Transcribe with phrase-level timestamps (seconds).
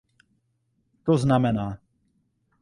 [1.05, 1.67] To znamená.